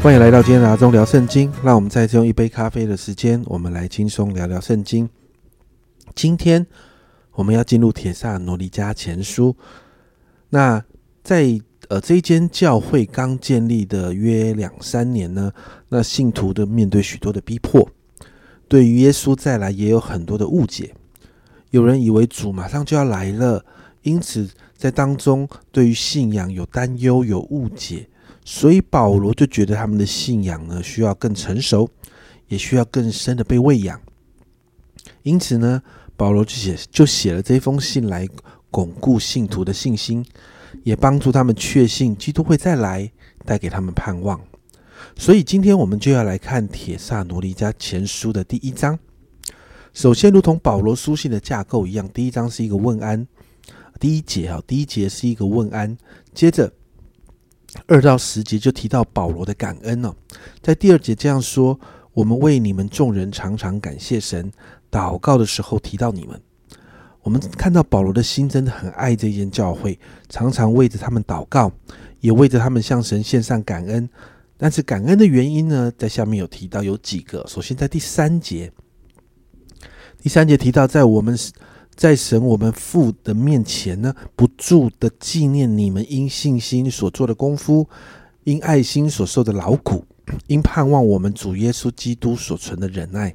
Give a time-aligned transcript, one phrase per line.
[0.00, 1.52] 欢迎来到今天的阿中聊圣经。
[1.62, 5.10] 让我们再次用一杯咖啡的时间，我们来轻松聊聊圣经。
[6.14, 6.64] 今天
[7.32, 9.56] 我们要进入铁萨罗尼迦前书。
[10.50, 10.82] 那
[11.24, 15.52] 在呃这一间教会刚建立的约两三年呢，
[15.88, 17.86] 那信徒的面对许多的逼迫，
[18.68, 20.94] 对于耶稣再来也有很多的误解。
[21.70, 23.64] 有人以为主马上就要来了，
[24.02, 28.08] 因此在当中对于信仰有担忧、有误解。
[28.44, 31.88] 所以保罗就觉得他们的信仰呢需要更成熟，
[32.48, 34.00] 也需要更深的被喂养。
[35.22, 35.82] 因此呢，
[36.16, 38.26] 保罗就写就写了这封信来
[38.70, 40.24] 巩固信徒的信心，
[40.82, 43.10] 也帮助他们确信基督会再来，
[43.44, 44.40] 带给他们盼望。
[45.14, 48.98] 所以今天我们就要来看铁萨罗尼迦前书的第一章。
[49.92, 53.26] 首先，如同保罗书信的架构一样，第一章是一个问安，
[54.00, 55.98] 第一节啊，第一节是一个问安，
[56.32, 56.72] 接着。
[57.86, 60.14] 二到十节就提到保罗的感恩哦，
[60.62, 61.78] 在第二节这样说
[62.14, 64.50] ：“我们为你们众人常常感谢神，
[64.90, 66.40] 祷告的时候提到你们。”
[67.22, 71.70] 我们看到保罗的心真的很爱这间教会，常常为着他们祷告，
[72.20, 74.08] 也为着他们向神献上感恩。
[74.56, 77.44] 但是感恩的原因呢，在下面有提到有几个。
[77.46, 78.72] 首先在第三节，
[80.22, 81.38] 第三节提到在我们。
[81.98, 87.88] 在神我们父的面前呢，不住的纪念你们因信心所做的功夫，
[88.44, 90.04] 因爱心所受的劳苦，
[90.46, 93.34] 因盼望我们主耶稣基督所存的忍耐。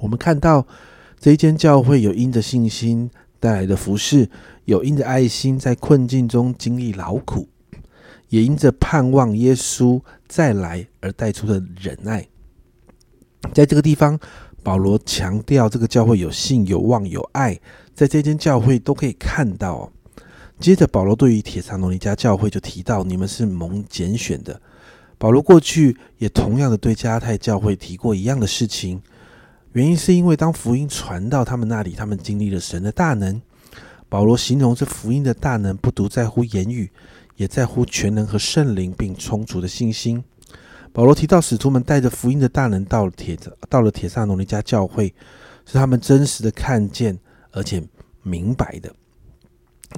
[0.00, 0.64] 我们看到
[1.18, 4.30] 这一间教会有因着信心带来的服饰，
[4.66, 7.48] 有因着爱心在困境中经历劳苦，
[8.28, 12.28] 也因着盼望耶稣再来而带出的忍耐。
[13.52, 14.20] 在这个地方。
[14.62, 17.58] 保罗强调，这个教会有信、有望、有爱，
[17.94, 19.90] 在这间教会都可以看到。
[20.58, 24.60] 接着，保罗对于铁长罗尼加教会就提到，你们是蒙拣选的。
[25.16, 29.00] 保罗过去也同样的对加泰教会提过一样的事情，
[29.72, 33.40] 原因是因为当福音传到他们那里，他们经历了神的大能。
[34.08, 36.90] 保罗形容这福音的大能，不独在乎言语，
[37.36, 40.22] 也在乎全能和圣灵，并充足的信心。
[40.92, 45.14] 保罗提到，使徒们带着福音的大能到了铁到了铁萨罗尼迦教会，
[45.64, 47.16] 是他们真实的看见，
[47.52, 47.80] 而且
[48.24, 48.92] 明白的。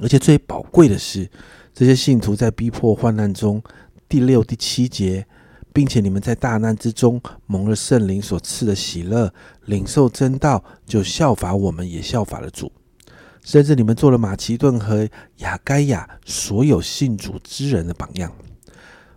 [0.03, 1.27] 而且最宝贵的是，
[1.73, 3.61] 这些信徒在逼迫患难中，
[4.07, 5.25] 第六、第七节，
[5.73, 9.33] 并且你们在大难之中蒙了圣灵所赐的喜乐，
[9.65, 12.71] 领受真道，就效法我们，也效法了主。
[13.43, 18.31] 甚至你们做了马其顿和亚该亚所有信主之人的榜样。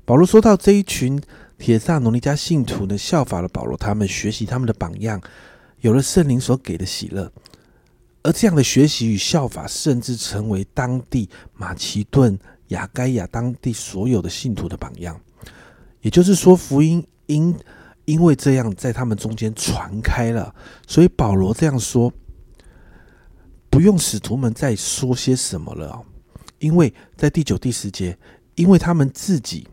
[0.06, 1.20] 保罗说到这一群。
[1.58, 5.20] 铁萨罗尼迦信徒呢，效法了保罗，他们学习他们的榜样，
[5.80, 7.32] 有了圣灵所给的喜乐，
[8.22, 15.18] 而这样的学习与效法，甚至成为当地马其顿、雅盖亚当地所有的信徒的榜样。
[16.02, 17.56] 也就是说，福音因
[18.04, 20.54] 因为这样在他们中间传开了，
[20.86, 22.12] 所以保罗这样说，
[23.70, 26.04] 不用使徒们再说些什么了，
[26.58, 28.16] 因为在第九、第十节，
[28.56, 29.66] 因为他们自己。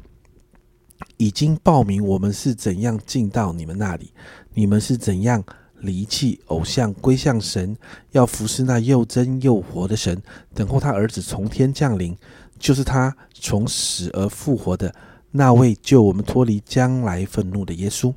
[1.23, 4.11] 已经报名，我们是怎样进到你们那里？
[4.53, 5.41] 你们是怎样
[5.79, 7.77] 离弃偶像，归向神，
[8.11, 10.21] 要服侍那又真又活的神，
[10.53, 12.13] 等候他儿子从天降临，
[12.59, 14.93] 就是他从死而复活的
[15.31, 18.13] 那位救我们脱离将来愤怒的耶稣。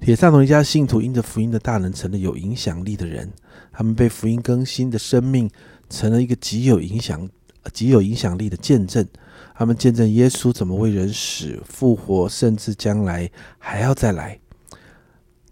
[0.00, 3.30] 铁上同一家信徒因着福音的大能，成了有影响力的人。
[3.72, 5.50] 他们被福音更新的生命，
[5.90, 7.28] 成了一个极有影响、
[7.72, 9.06] 极有影响力的见证。
[9.54, 14.38] 他们见证耶稣怎么为人死、复活，甚至将来还要再来，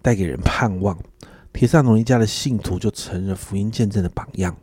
[0.03, 0.99] 带给人盼望。
[1.53, 4.55] 铁萨农一家的信徒就成了福音见证的榜样。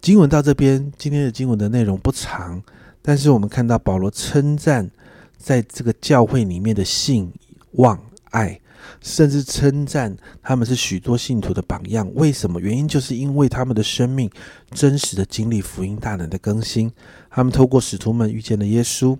[0.00, 2.62] 经文到这边，今天的经文的内容不长，
[3.02, 4.90] 但是我们看到保罗称赞
[5.36, 7.32] 在这个教会里面的信、
[7.72, 8.60] 望、爱。
[9.00, 12.10] 甚至称赞他们是许多信徒的榜样。
[12.14, 12.60] 为什么？
[12.60, 14.30] 原因就是因为他们的生命
[14.70, 16.90] 真实的经历福音大能的更新。
[17.30, 19.18] 他们透过使徒们遇见了耶稣，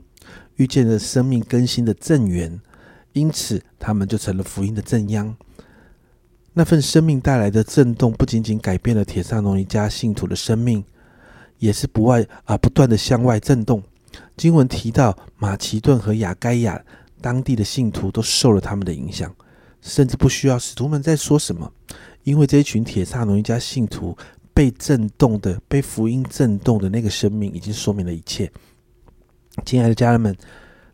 [0.56, 2.60] 遇见了生命更新的正源，
[3.12, 5.36] 因此他们就成了福音的正央。
[6.52, 10.84] 那份生命带来的震动，不仅仅改变了铁萨农一家信徒的生命，
[11.58, 13.82] 也是不外啊不断的向外震动。
[14.36, 16.80] 经文提到马其顿和亚该亚
[17.20, 19.34] 当地的信徒都受了他们的影响。
[19.84, 21.70] 甚至不需要使徒们在说什么，
[22.22, 24.16] 因为这一群铁萨农一家信徒
[24.54, 28.50] 被震动的、被福音震动的那个生命，已经说明了一切。
[29.66, 30.34] 亲爱的家人们，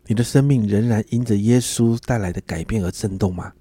[0.07, 3.53] 你的生命仍然因着耶稣带来的改变而震动吗？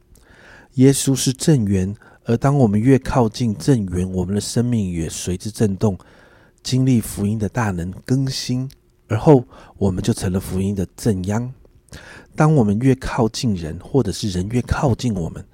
[0.74, 1.94] 耶稣是正源，
[2.24, 5.96] 而当我们越靠近正源，我们的生命也随之震动，
[6.64, 8.68] 经历福音的大能更新，
[9.06, 9.44] 而后
[9.78, 11.54] 我们就成了福音的正央。
[12.36, 15.44] 当我们越靠近人，或者是人越靠近我们，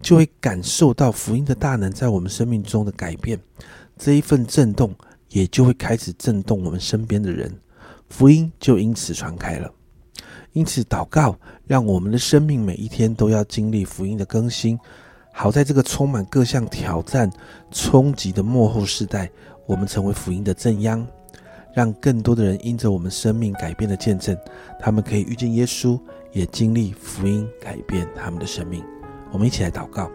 [0.00, 3.38] 就会感受到福音的大能在我们生命中的改变。
[3.98, 4.94] 这一份震动，
[5.28, 7.54] 也就会开始震动我们身边的人，
[8.08, 9.70] 福音就因此传开了。
[10.52, 14.78] 因此，祷告让我们的生命每一天都要经历福音的更新。
[15.32, 17.30] 好在这个充满各项挑战、
[17.70, 19.30] 冲击的幕后时代，
[19.66, 21.06] 我们成为福音的正央，
[21.72, 24.36] 让更多的人因着我们生命改变的见证，
[24.78, 25.98] 他们可以遇见耶稣，
[26.32, 28.84] 也经历福音改变他们的生命。
[29.30, 30.10] 我们一起来祷告：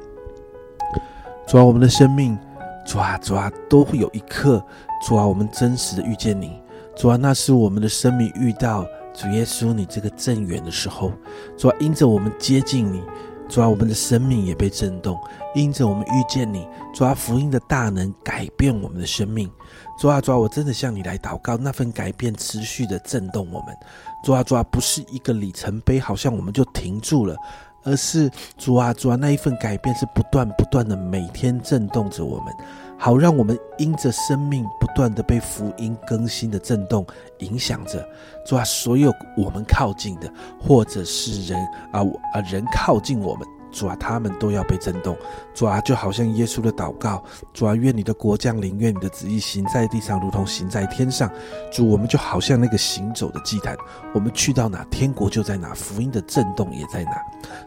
[1.48, 2.38] 主啊，我们的生命，
[2.86, 4.64] 主啊，主啊，都会有一刻，
[5.06, 6.62] 主啊，我们真实的遇见你。
[6.96, 11.12] 主啊，那是我们的生命遇到主耶稣你这个正缘的时候。
[11.58, 13.02] 主啊，因着我们接近你。
[13.50, 15.18] 主啊，我们的生命也被震动，
[15.56, 19.50] 因着我们遇见你，主啊，福音的大能改变我们的生命。
[19.98, 23.76] 主啊，主啊，我真的向你来祷告，那份改变持续的震动我们。
[24.24, 27.36] 主啊，主啊，不是一个里程碑，好像我们就停住了，
[27.84, 32.54] 而是主啊，主啊，那一份改变是不断不断的每天震动着我们。
[33.00, 37.06] 好，让我们因着生命不断的被福音更新的震动
[37.40, 38.04] 影响着，
[38.46, 41.60] 主啊，所有我们靠近的，或者是人
[41.92, 42.02] 啊
[42.34, 45.16] 啊人靠近我们，主啊，他们都要被震动，
[45.54, 47.24] 主啊，就好像耶稣的祷告，
[47.54, 51.32] 主啊，愿你的国降临，愿你的旨意行在地上，如同行在天上。
[51.72, 53.78] 主，我们就好像那个行走的祭坛，
[54.12, 57.22] 我们去到哪，天国就在哪，福音的震动也在哪。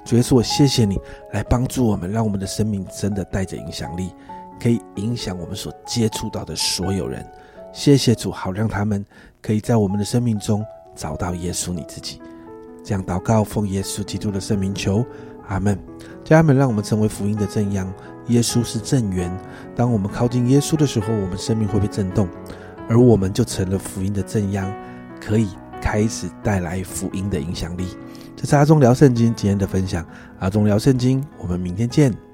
[0.05, 0.99] 主耶稣，我谢谢你
[1.32, 4.11] 来帮助我们，让我们的生命真的带着影响力。
[4.60, 7.26] 可以影响我们所接触到的所有人，
[7.72, 9.04] 谢谢主，好让他们
[9.40, 10.64] 可以在我们的生命中
[10.94, 12.20] 找到耶稣你自己。
[12.84, 15.04] 这样祷告，奉耶稣基督的圣名求，
[15.48, 15.78] 阿门。
[16.24, 17.92] 家人们，让我们成为福音的正央，
[18.28, 19.30] 耶稣是正源。
[19.74, 22.28] 当我们靠近耶稣的时候，我们生命会被震动，
[22.88, 24.72] 而我们就成了福音的正央，
[25.20, 25.48] 可以
[25.80, 27.88] 开始带来福音的影响力。
[28.36, 30.06] 这是阿忠聊圣经今天的分享，
[30.38, 32.30] 阿忠聊圣经，我们明天见。